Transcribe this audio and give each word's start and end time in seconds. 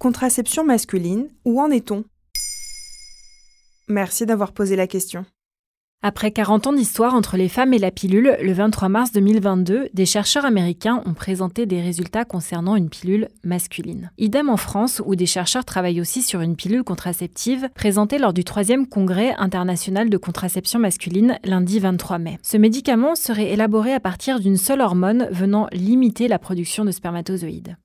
Contraception 0.00 0.64
masculine, 0.64 1.28
où 1.44 1.60
en 1.60 1.70
est-on? 1.70 2.04
Merci 3.86 4.24
d'avoir 4.24 4.52
posé 4.52 4.74
la 4.74 4.86
question. 4.86 5.26
Après 6.02 6.30
40 6.30 6.68
ans 6.68 6.72
d'histoire 6.72 7.12
entre 7.12 7.36
les 7.36 7.50
femmes 7.50 7.74
et 7.74 7.78
la 7.78 7.90
pilule, 7.90 8.34
le 8.40 8.52
23 8.54 8.88
mars 8.88 9.12
2022, 9.12 9.90
des 9.92 10.06
chercheurs 10.06 10.46
américains 10.46 11.02
ont 11.04 11.12
présenté 11.12 11.66
des 11.66 11.82
résultats 11.82 12.24
concernant 12.24 12.76
une 12.76 12.88
pilule 12.88 13.28
masculine. 13.44 14.10
Idem 14.16 14.48
en 14.48 14.56
France, 14.56 15.02
où 15.04 15.16
des 15.16 15.26
chercheurs 15.26 15.66
travaillent 15.66 16.00
aussi 16.00 16.22
sur 16.22 16.40
une 16.40 16.56
pilule 16.56 16.82
contraceptive 16.82 17.68
présentée 17.74 18.16
lors 18.16 18.32
du 18.32 18.40
3e 18.40 18.86
congrès 18.86 19.34
international 19.36 20.08
de 20.08 20.16
contraception 20.16 20.78
masculine 20.78 21.38
lundi 21.44 21.78
23 21.78 22.18
mai. 22.18 22.38
Ce 22.42 22.56
médicament 22.56 23.16
serait 23.16 23.50
élaboré 23.50 23.92
à 23.92 24.00
partir 24.00 24.40
d'une 24.40 24.56
seule 24.56 24.80
hormone 24.80 25.28
venant 25.30 25.68
limiter 25.72 26.26
la 26.26 26.38
production 26.38 26.86
de 26.86 26.90
spermatozoïdes. 26.90 27.76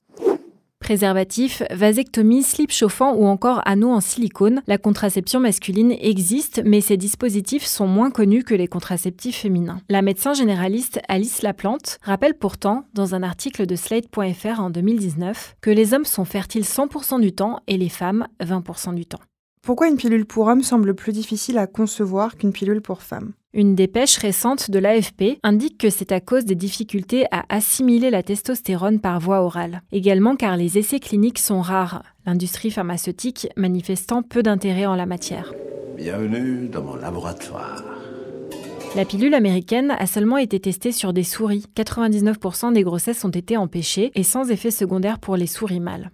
Préservatifs, 0.85 1.63
vasectomie, 1.71 2.43
slip 2.43 2.71
chauffant 2.71 3.15
ou 3.15 3.25
encore 3.25 3.59
anneaux 3.65 3.89
en 3.89 4.01
silicone, 4.01 4.61
la 4.67 4.77
contraception 4.77 5.39
masculine 5.39 5.95
existe, 5.99 6.61
mais 6.63 6.79
ces 6.79 6.95
dispositifs 6.95 7.65
sont 7.65 7.87
moins 7.87 8.11
connus 8.11 8.43
que 8.43 8.53
les 8.53 8.67
contraceptifs 8.67 9.37
féminins. 9.37 9.81
La 9.89 10.03
médecin 10.03 10.35
généraliste 10.35 10.99
Alice 11.07 11.41
Laplante 11.41 11.97
rappelle 12.03 12.35
pourtant, 12.35 12.85
dans 12.93 13.15
un 13.15 13.23
article 13.23 13.65
de 13.65 13.75
Slate.fr 13.75 14.59
en 14.59 14.69
2019, 14.69 15.55
que 15.59 15.71
les 15.71 15.95
hommes 15.95 16.05
sont 16.05 16.23
fertiles 16.23 16.65
100% 16.65 17.19
du 17.19 17.31
temps 17.31 17.61
et 17.65 17.77
les 17.77 17.89
femmes 17.89 18.27
20% 18.43 18.93
du 18.93 19.07
temps. 19.07 19.21
Pourquoi 19.63 19.87
une 19.87 19.97
pilule 19.97 20.27
pour 20.27 20.45
homme 20.45 20.61
semble 20.61 20.93
plus 20.93 21.13
difficile 21.13 21.57
à 21.57 21.65
concevoir 21.65 22.35
qu'une 22.35 22.53
pilule 22.53 22.83
pour 22.83 23.01
femme 23.01 23.33
une 23.55 23.73
dépêche 23.73 24.17
récente 24.17 24.69
de 24.69 24.79
l'AFP 24.79 25.39
indique 25.41 25.77
que 25.77 25.89
c'est 25.89 26.11
à 26.11 26.19
cause 26.19 26.43
des 26.43 26.55
difficultés 26.55 27.25
à 27.31 27.45
assimiler 27.49 28.09
la 28.09 28.21
testostérone 28.21 28.99
par 28.99 29.19
voie 29.19 29.41
orale. 29.41 29.81
Également 29.93 30.35
car 30.35 30.57
les 30.57 30.77
essais 30.77 30.99
cliniques 30.99 31.39
sont 31.39 31.61
rares, 31.61 32.03
l'industrie 32.25 32.69
pharmaceutique 32.69 33.47
manifestant 33.55 34.21
peu 34.21 34.43
d'intérêt 34.43 34.85
en 34.85 34.95
la 34.95 35.05
matière. 35.05 35.53
Bienvenue 35.95 36.67
dans 36.67 36.83
mon 36.83 36.97
laboratoire. 36.97 37.81
La 38.95 39.05
pilule 39.05 39.33
américaine 39.33 39.95
a 39.97 40.05
seulement 40.05 40.37
été 40.37 40.59
testée 40.59 40.91
sur 40.91 41.13
des 41.13 41.23
souris. 41.23 41.65
99% 41.75 42.73
des 42.73 42.83
grossesses 42.83 43.23
ont 43.23 43.29
été 43.29 43.55
empêchées 43.55 44.11
et 44.15 44.23
sans 44.23 44.51
effet 44.51 44.71
secondaire 44.71 45.19
pour 45.19 45.37
les 45.37 45.47
souris 45.47 45.79
mâles. 45.79 46.11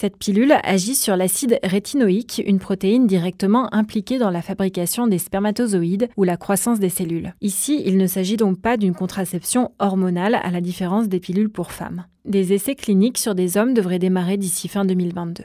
Cette 0.00 0.16
pilule 0.16 0.54
agit 0.62 0.94
sur 0.94 1.16
l'acide 1.16 1.58
rétinoïque, 1.64 2.40
une 2.46 2.60
protéine 2.60 3.08
directement 3.08 3.68
impliquée 3.74 4.18
dans 4.18 4.30
la 4.30 4.42
fabrication 4.42 5.08
des 5.08 5.18
spermatozoïdes 5.18 6.08
ou 6.16 6.22
la 6.22 6.36
croissance 6.36 6.78
des 6.78 6.88
cellules. 6.88 7.34
Ici, 7.40 7.82
il 7.84 7.96
ne 7.96 8.06
s'agit 8.06 8.36
donc 8.36 8.60
pas 8.60 8.76
d'une 8.76 8.94
contraception 8.94 9.72
hormonale 9.80 10.36
à 10.36 10.52
la 10.52 10.60
différence 10.60 11.08
des 11.08 11.18
pilules 11.18 11.50
pour 11.50 11.72
femmes. 11.72 12.04
Des 12.24 12.52
essais 12.52 12.76
cliniques 12.76 13.18
sur 13.18 13.34
des 13.34 13.56
hommes 13.56 13.74
devraient 13.74 13.98
démarrer 13.98 14.36
d'ici 14.36 14.68
fin 14.68 14.84
2022. 14.84 15.42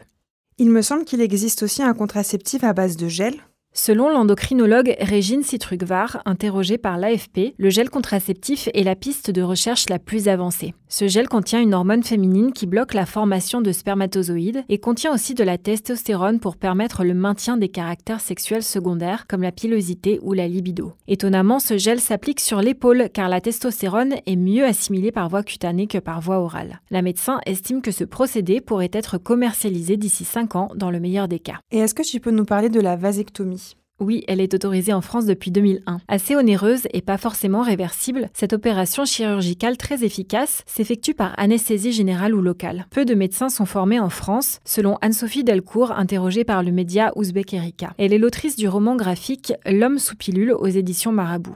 Il 0.60 0.70
me 0.70 0.84
semble 0.84 1.06
qu'il 1.06 1.22
existe 1.22 1.64
aussi 1.64 1.82
un 1.82 1.96
contraceptif 1.96 2.64
à 2.64 2.74
base 2.74 2.96
de 2.96 3.08
gel, 3.08 3.34
Selon 3.76 4.08
l'endocrinologue 4.08 4.96
Régine 5.00 5.42
Citrugvar, 5.42 6.22
interrogée 6.26 6.78
par 6.78 7.00
l'AFP, 7.00 7.56
le 7.58 7.72
gel 7.72 7.90
contraceptif 7.90 8.70
est 8.76 8.84
la 8.84 8.96
piste 8.96 9.32
de 9.32 9.42
recherche 9.42 9.90
la 9.90 9.98
plus 9.98 10.28
avancée. 10.28 10.76
Ce 10.90 11.08
gel 11.08 11.28
contient 11.28 11.60
une 11.60 11.74
hormone 11.74 12.04
féminine 12.04 12.54
qui 12.54 12.68
bloque 12.68 12.94
la 12.94 13.08
formation 13.08 13.62
de 13.62 13.72
spermatozoïdes 13.72 14.64
et 14.70 14.78
contient 14.78 15.12
aussi 15.12 15.34
de 15.34 15.44
la 15.44 15.58
testostérone 15.58 16.40
pour 16.40 16.56
permettre 16.56 17.04
le 17.04 17.16
maintien 17.16 17.58
des 17.58 17.68
caractères 17.68 18.22
sexuels 18.22 18.62
secondaires 18.62 19.26
comme 19.28 19.42
la 19.42 19.52
pilosité 19.52 20.20
ou 20.22 20.34
la 20.34 20.48
libido. 20.48 20.94
Étonnamment, 21.08 21.58
ce 21.58 21.80
gel 21.80 22.00
s'applique 22.00 22.42
sur 22.42 22.62
l'épaule 22.62 23.10
car 23.12 23.28
la 23.28 23.42
testostérone 23.42 24.14
est 24.28 24.36
mieux 24.36 24.66
assimilée 24.66 25.12
par 25.12 25.30
voie 25.30 25.42
cutanée 25.42 25.88
que 25.88 25.98
par 25.98 26.22
voie 26.22 26.38
orale. 26.38 26.80
La 26.92 27.02
médecin 27.02 27.40
estime 27.48 27.82
que 27.82 27.92
ce 27.92 28.04
procédé 28.04 28.62
pourrait 28.62 28.92
être 28.94 29.18
commercialisé 29.18 29.98
d'ici 29.98 30.26
5 30.26 30.56
ans 30.56 30.70
dans 30.76 30.92
le 30.92 31.00
meilleur 31.00 31.28
des 31.28 31.40
cas. 31.40 31.58
Et 31.72 31.80
est-ce 31.80 31.96
que 31.96 32.04
tu 32.04 32.20
peux 32.20 32.30
nous 32.30 32.46
parler 32.46 32.70
de 32.70 32.80
la 32.80 32.96
vasectomie? 32.96 33.63
Oui, 34.04 34.24
elle 34.28 34.42
est 34.42 34.54
autorisée 34.54 34.94
en 34.94 35.02
France 35.02 35.26
depuis 35.26 35.52
2001. 35.52 36.00
Assez 36.08 36.36
onéreuse 36.36 36.88
et 36.94 37.02
pas 37.02 37.18
forcément 37.18 37.62
réversible, 37.62 38.30
cette 38.34 38.54
opération 38.54 39.06
chirurgicale 39.06 39.78
très 39.78 40.04
efficace 40.04 40.64
s'effectue 40.66 41.14
par 41.14 41.34
anesthésie 41.40 41.92
générale 41.92 42.36
ou 42.36 42.42
locale. 42.42 42.86
Peu 42.92 43.06
de 43.06 43.16
médecins 43.16 43.50
sont 43.50 43.66
formés 43.66 44.00
en 44.00 44.10
France, 44.10 44.60
selon 44.66 44.98
Anne-Sophie 45.02 45.44
Delcourt, 45.44 45.92
interrogée 45.92 46.44
par 46.44 46.64
le 46.64 46.72
média 46.72 47.12
Ouzbek 47.16 47.54
Erika. 47.54 47.94
Elle 47.98 48.14
est 48.14 48.18
l'autrice 48.18 48.56
du 48.56 48.68
roman 48.68 48.96
graphique 48.96 49.54
L'homme 49.66 50.00
sous 50.00 50.16
pilule 50.16 50.54
aux 50.54 50.68
éditions 50.68 51.12
Marabout. 51.12 51.56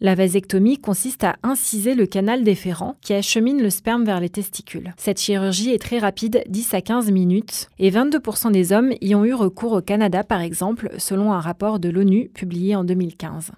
La 0.00 0.14
vasectomie 0.14 0.78
consiste 0.78 1.24
à 1.24 1.36
inciser 1.42 1.96
le 1.96 2.06
canal 2.06 2.44
déférent 2.44 2.94
qui 3.00 3.14
achemine 3.14 3.60
le 3.60 3.68
sperme 3.68 4.04
vers 4.04 4.20
les 4.20 4.28
testicules. 4.28 4.94
Cette 4.96 5.20
chirurgie 5.20 5.70
est 5.70 5.82
très 5.82 5.98
rapide, 5.98 6.44
10 6.48 6.74
à 6.74 6.80
15 6.80 7.10
minutes, 7.10 7.68
et 7.80 7.90
22% 7.90 8.52
des 8.52 8.72
hommes 8.72 8.92
y 9.00 9.16
ont 9.16 9.24
eu 9.24 9.34
recours 9.34 9.72
au 9.72 9.82
Canada 9.82 10.22
par 10.22 10.40
exemple, 10.40 10.90
selon 10.98 11.32
un 11.32 11.40
rapport 11.40 11.80
de 11.80 11.88
l'ONU 11.88 12.28
publié 12.28 12.76
en 12.76 12.84
2015. 12.84 13.50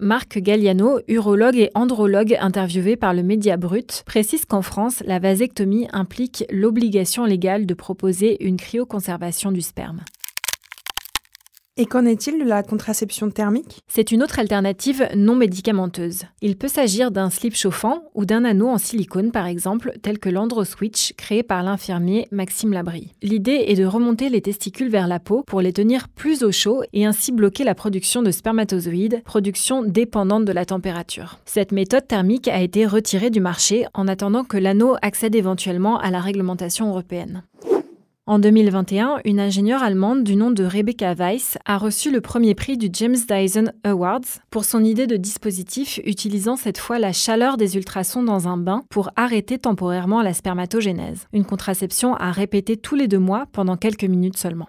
Marc 0.00 0.38
Galliano, 0.38 1.00
urologue 1.08 1.58
et 1.58 1.70
andrologue 1.74 2.36
interviewé 2.40 2.94
par 2.94 3.12
le 3.12 3.24
Média 3.24 3.56
Brut, 3.56 4.04
précise 4.06 4.44
qu'en 4.44 4.62
France, 4.62 5.02
la 5.04 5.18
vasectomie 5.18 5.88
implique 5.92 6.44
l'obligation 6.52 7.24
légale 7.24 7.66
de 7.66 7.74
proposer 7.74 8.44
une 8.44 8.58
cryoconservation 8.58 9.50
du 9.50 9.62
sperme. 9.62 10.04
Et 11.80 11.86
qu'en 11.86 12.06
est-il 12.06 12.40
de 12.40 12.44
la 12.44 12.64
contraception 12.64 13.30
thermique? 13.30 13.84
C'est 13.86 14.10
une 14.10 14.24
autre 14.24 14.40
alternative 14.40 15.06
non 15.14 15.36
médicamenteuse. 15.36 16.24
Il 16.42 16.56
peut 16.56 16.66
s'agir 16.66 17.12
d'un 17.12 17.30
slip 17.30 17.54
chauffant 17.54 18.02
ou 18.16 18.24
d'un 18.24 18.44
anneau 18.44 18.66
en 18.66 18.78
silicone 18.78 19.30
par 19.30 19.46
exemple, 19.46 19.92
tel 20.02 20.18
que 20.18 20.28
l'AndroSwitch 20.28 21.12
créé 21.16 21.44
par 21.44 21.62
l'infirmier 21.62 22.26
Maxime 22.32 22.72
Labrie. 22.72 23.14
L'idée 23.22 23.66
est 23.68 23.76
de 23.76 23.84
remonter 23.84 24.28
les 24.28 24.40
testicules 24.40 24.90
vers 24.90 25.06
la 25.06 25.20
peau 25.20 25.44
pour 25.46 25.60
les 25.60 25.72
tenir 25.72 26.08
plus 26.08 26.42
au 26.42 26.50
chaud 26.50 26.82
et 26.92 27.06
ainsi 27.06 27.30
bloquer 27.30 27.62
la 27.62 27.76
production 27.76 28.22
de 28.22 28.32
spermatozoïdes, 28.32 29.22
production 29.22 29.84
dépendante 29.84 30.46
de 30.46 30.52
la 30.52 30.64
température. 30.64 31.38
Cette 31.44 31.70
méthode 31.70 32.08
thermique 32.08 32.48
a 32.48 32.60
été 32.60 32.86
retirée 32.86 33.30
du 33.30 33.40
marché 33.40 33.86
en 33.94 34.08
attendant 34.08 34.42
que 34.42 34.56
l'anneau 34.56 34.96
accède 35.00 35.36
éventuellement 35.36 36.00
à 36.00 36.10
la 36.10 36.18
réglementation 36.18 36.88
européenne. 36.88 37.44
En 38.28 38.38
2021, 38.38 39.20
une 39.24 39.40
ingénieure 39.40 39.82
allemande 39.82 40.22
du 40.22 40.36
nom 40.36 40.50
de 40.50 40.62
Rebecca 40.62 41.14
Weiss 41.14 41.56
a 41.64 41.78
reçu 41.78 42.10
le 42.10 42.20
premier 42.20 42.54
prix 42.54 42.76
du 42.76 42.90
James 42.92 43.16
Dyson 43.26 43.72
Awards 43.84 44.42
pour 44.50 44.66
son 44.66 44.84
idée 44.84 45.06
de 45.06 45.16
dispositif 45.16 45.98
utilisant 46.04 46.56
cette 46.56 46.76
fois 46.76 46.98
la 46.98 47.14
chaleur 47.14 47.56
des 47.56 47.76
ultrasons 47.76 48.22
dans 48.22 48.46
un 48.46 48.58
bain 48.58 48.82
pour 48.90 49.08
arrêter 49.16 49.58
temporairement 49.58 50.20
la 50.20 50.34
spermatogénèse. 50.34 51.26
Une 51.32 51.46
contraception 51.46 52.16
à 52.16 52.30
répéter 52.30 52.76
tous 52.76 52.96
les 52.96 53.08
deux 53.08 53.18
mois 53.18 53.46
pendant 53.50 53.78
quelques 53.78 54.04
minutes 54.04 54.36
seulement. 54.36 54.68